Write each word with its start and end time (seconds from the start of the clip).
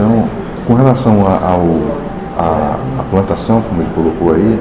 Então, 0.00 0.24
com 0.66 0.72
relação 0.72 1.26
a 1.28 3.02
plantação, 3.10 3.60
como 3.60 3.82
ele 3.82 3.90
colocou 3.94 4.32
aí, 4.32 4.58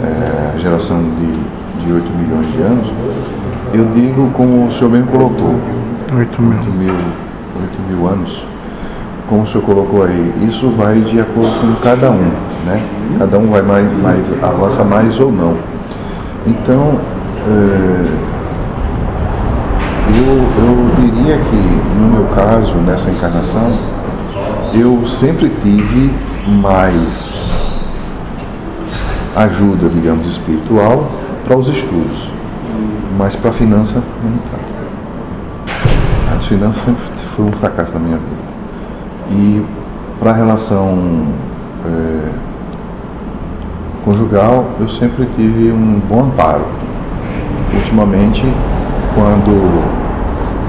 é, 0.00 0.52
a 0.54 0.58
geração 0.60 1.02
de, 1.02 1.84
de 1.84 1.92
8 1.92 2.08
milhões 2.10 2.52
de 2.52 2.62
anos, 2.62 2.88
eu 3.72 3.84
digo 3.86 4.30
como 4.32 4.68
o 4.68 4.70
senhor 4.70 4.92
mesmo 4.92 5.08
colocou, 5.08 5.56
8 6.16 6.40
mil. 6.40 6.56
8 6.56 6.70
mil, 6.70 6.94
8 6.94 7.02
mil 7.88 8.06
anos, 8.06 8.44
como 9.28 9.42
o 9.42 9.46
senhor 9.48 9.64
colocou 9.64 10.04
aí, 10.04 10.32
isso 10.48 10.68
vai 10.70 11.00
de 11.00 11.18
acordo 11.18 11.50
com 11.60 11.74
cada 11.82 12.12
um, 12.12 12.30
né? 12.64 12.80
Cada 13.18 13.36
um 13.40 13.50
vai 13.50 13.62
mais, 13.62 13.90
mais 14.00 14.24
avança 14.40 14.84
mais 14.84 15.18
ou 15.18 15.32
não. 15.32 15.56
Então, 16.46 17.00
é, 17.44 18.04
eu, 20.16 20.36
eu 20.64 21.10
diria 21.10 21.38
que, 21.38 21.56
no 21.98 22.20
meu 22.20 22.24
caso, 22.36 22.72
nessa 22.86 23.10
encarnação, 23.10 23.94
eu 24.74 25.06
sempre 25.06 25.48
tive 25.62 26.12
mais 26.60 27.44
ajuda, 29.36 29.88
digamos, 29.88 30.26
espiritual 30.26 31.08
para 31.44 31.56
os 31.56 31.68
estudos, 31.68 32.28
mas 33.16 33.36
para 33.36 33.50
a 33.50 33.52
finança 33.52 34.02
não 34.22 34.32
tanto. 34.50 34.74
As 36.36 36.46
finanças 36.46 36.82
sempre 36.82 37.02
foi 37.36 37.44
um 37.44 37.52
fracasso 37.58 37.94
na 37.94 38.00
minha 38.00 38.16
vida. 38.16 38.42
E 39.30 39.64
para 40.18 40.30
a 40.30 40.34
relação 40.34 41.26
é, 41.86 42.32
conjugal, 44.04 44.66
eu 44.80 44.88
sempre 44.88 45.28
tive 45.36 45.70
um 45.70 46.00
bom 46.08 46.24
amparo. 46.24 46.64
Ultimamente, 47.72 48.44
quando, 49.14 49.84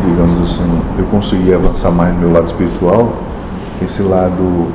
digamos 0.05 0.51
assim, 0.51 0.81
eu 0.99 1.05
consegui 1.05 1.53
avançar 1.53 1.89
mais 1.91 2.13
no 2.13 2.19
meu 2.21 2.33
lado 2.33 2.47
espiritual, 2.47 3.13
esse 3.83 4.01
lado 4.01 4.67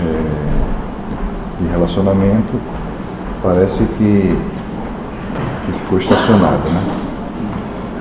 é, 0.00 1.62
de 1.62 1.68
relacionamento 1.68 2.60
parece 3.42 3.84
que, 3.84 4.38
que 5.64 5.72
ficou 5.72 5.98
estacionado, 5.98 6.68
né? 6.68 6.82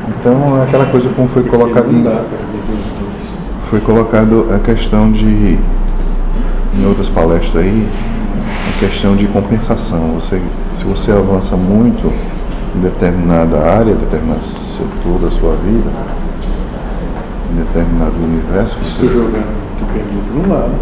Então, 0.07 0.59
é 0.59 0.63
aquela 0.63 0.85
coisa 0.85 1.09
como 1.09 1.27
foi 1.27 1.43
colocado 1.43 1.91
em, 1.91 2.03
foi 3.69 3.79
colocado 3.79 4.47
a 4.53 4.59
questão 4.59 5.11
de, 5.11 5.57
em 6.77 6.85
outras 6.87 7.09
palestras 7.09 7.63
aí, 7.63 7.87
a 8.75 8.79
questão 8.79 9.15
de 9.15 9.27
compensação. 9.27 10.13
Você, 10.13 10.41
se 10.75 10.83
você 10.83 11.11
avança 11.11 11.55
muito 11.55 12.11
em 12.75 12.79
determinada 12.79 13.57
área, 13.59 13.95
determinado 13.95 14.43
setor 14.43 15.19
da 15.21 15.31
sua 15.31 15.55
vida, 15.55 15.89
em 17.51 17.55
determinado 17.55 18.15
universo, 18.21 18.77
você, 18.79 19.07
jogar 19.79 19.93
muito 19.93 19.93
pêndulo 19.93 20.23
para 20.23 20.37
um 20.39 20.53
lado, 20.53 20.75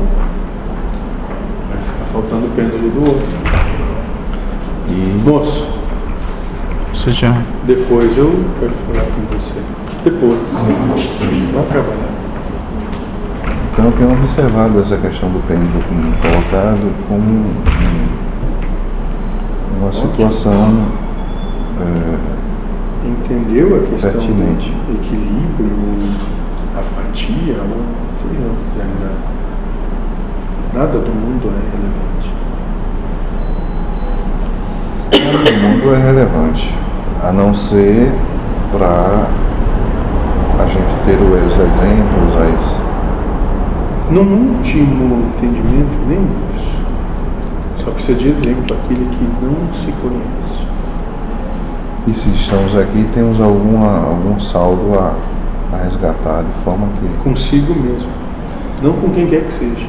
vai 1.69 1.77
ficar 1.81 2.05
faltando 2.11 2.55
pêndulo 2.55 2.89
do 2.91 2.99
outro. 3.01 3.37
e 4.89 5.21
Moço, 5.27 5.67
Você 6.93 7.11
já. 7.11 7.41
depois 7.65 8.17
eu 8.17 8.31
quero 8.59 8.71
falar 8.91 9.05
com 9.11 9.21
você. 9.35 9.61
Depois. 10.03 10.37
Vai 11.53 11.63
trabalhar. 11.63 12.11
então 13.71 13.85
eu 13.85 13.91
tenho 13.93 14.11
observado 14.11 14.81
essa 14.81 14.97
questão 14.97 15.29
do 15.29 15.39
pêndulo 15.47 15.81
como 15.87 16.13
colocado 16.17 16.91
como 17.07 17.23
um- 17.23 17.53
uma 19.81 19.93
situação 19.93 20.85
é, 21.79 22.33
Entendeu 23.05 23.75
a 23.75 23.79
questão 23.89 24.11
Pertinente. 24.11 24.69
do 24.87 24.93
equilíbrio, 24.93 25.69
apatia, 27.23 27.55
ou 27.55 27.83
seja 28.21 28.41
o 28.41 28.55
dar. 29.01 29.15
Nada 30.73 30.99
do 30.99 31.11
mundo 31.11 31.49
é 31.49 31.61
relevante. 31.71 32.29
o 35.49 35.57
mundo 35.67 35.95
é 35.95 35.97
relevante, 36.05 36.75
a 37.23 37.31
não 37.31 37.53
ser 37.53 38.11
para 38.71 39.27
a 40.59 40.67
gente 40.67 40.95
ter 41.05 41.17
os 41.21 41.53
exemplos, 41.53 42.35
as, 42.35 42.83
Num 44.11 44.57
último 44.57 45.27
entendimento, 45.27 45.97
nem 46.07 46.19
isso. 46.53 46.73
Só 47.83 47.91
precisa 47.91 48.19
de 48.19 48.29
exemplo 48.29 48.77
aquele 48.83 49.05
que 49.05 49.23
não 49.41 49.73
se 49.73 49.91
conhece. 49.93 50.63
e 52.05 52.13
se 52.13 52.29
estamos 52.29 52.77
aqui 52.77 53.07
temos 53.13 53.41
alguma, 53.41 53.87
algum 53.87 54.37
saldo 54.39 54.99
a, 54.99 55.13
a 55.73 55.83
resgatar 55.83 56.43
de 56.43 56.63
forma 56.63 56.87
que 56.99 57.23
Consigo 57.23 57.73
mesmo. 57.75 58.09
Não 58.81 58.93
com 58.93 59.09
quem 59.11 59.27
quer 59.27 59.43
que 59.43 59.53
seja. 59.53 59.87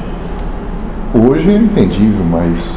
hoje 1.13 1.49
é 1.49 1.57
entendível, 1.57 2.23
mas 2.29 2.75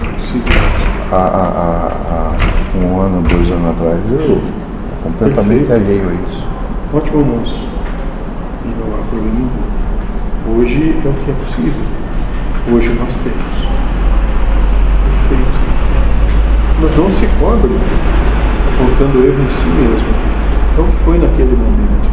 Consigo 0.00 0.48
mesmo. 0.48 1.12
há, 1.12 2.32
um 2.76 3.00
ano, 3.00 3.22
dois 3.28 3.50
anos 3.50 3.70
atrás 3.70 3.98
eu 4.10 4.40
completamente 5.02 5.66
Perfeito. 5.66 5.72
alheio 5.72 6.08
a 6.08 6.12
isso. 6.28 6.42
Ótimo 6.94 7.18
almoço. 7.20 7.62
E 8.64 8.68
não 8.68 8.94
há 8.94 9.02
problema 9.08 9.34
nenhum. 9.34 10.58
Hoje 10.60 10.96
é 11.04 11.08
o 11.08 11.12
que 11.12 11.30
é 11.30 11.34
possível. 11.34 11.82
Hoje 12.72 12.88
nós 13.00 13.14
temos. 13.16 13.56
Perfeito. 15.28 15.60
Mas 16.82 16.96
não 16.96 17.10
se 17.10 17.26
cobre 17.38 17.70
colocando 18.78 19.24
erro 19.26 19.42
em 19.44 19.50
si 19.50 19.66
mesmo. 19.66 20.08
É 20.78 20.80
o 20.80 20.84
que 20.84 21.04
foi 21.04 21.18
naquele 21.18 21.56
momento. 21.56 22.10